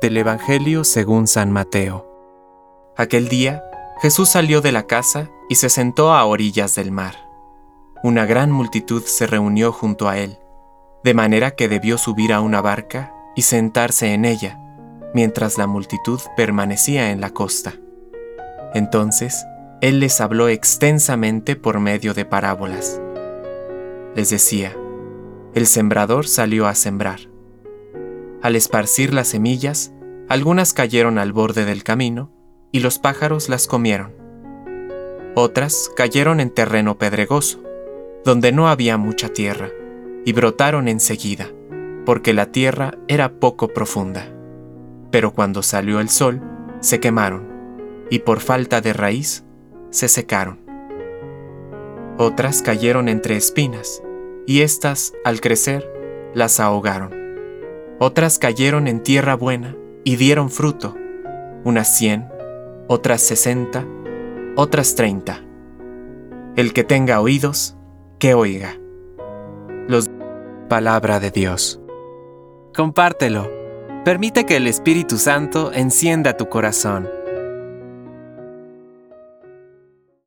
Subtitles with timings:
[0.00, 2.08] Del Evangelio según San Mateo.
[2.96, 3.62] Aquel día,
[4.00, 7.14] Jesús salió de la casa y se sentó a orillas del mar.
[8.02, 10.38] Una gran multitud se reunió junto a él,
[11.04, 14.58] de manera que debió subir a una barca y sentarse en ella,
[15.14, 17.74] mientras la multitud permanecía en la costa.
[18.74, 19.44] Entonces,
[19.80, 23.00] él les habló extensamente por medio de parábolas.
[24.14, 24.76] Les decía,
[25.54, 27.31] el sembrador salió a sembrar.
[28.42, 29.92] Al esparcir las semillas,
[30.28, 32.32] algunas cayeron al borde del camino
[32.72, 34.12] y los pájaros las comieron.
[35.36, 37.62] Otras cayeron en terreno pedregoso,
[38.24, 39.70] donde no había mucha tierra,
[40.24, 41.50] y brotaron enseguida,
[42.04, 44.26] porque la tierra era poco profunda.
[45.12, 46.42] Pero cuando salió el sol,
[46.80, 47.46] se quemaron,
[48.10, 49.44] y por falta de raíz,
[49.90, 50.58] se secaron.
[52.18, 54.02] Otras cayeron entre espinas,
[54.46, 55.88] y éstas, al crecer,
[56.34, 57.21] las ahogaron.
[58.04, 60.96] Otras cayeron en tierra buena y dieron fruto,
[61.62, 62.28] unas cien,
[62.88, 63.86] otras sesenta,
[64.56, 65.40] otras treinta.
[66.56, 67.76] El que tenga oídos,
[68.18, 68.76] que oiga.
[69.86, 70.10] Los
[70.68, 71.80] palabra de Dios.
[72.74, 73.48] Compártelo.
[74.04, 77.08] Permite que el Espíritu Santo encienda tu corazón.